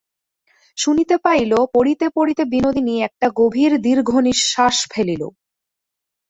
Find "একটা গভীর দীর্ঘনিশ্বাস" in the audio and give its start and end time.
3.01-4.75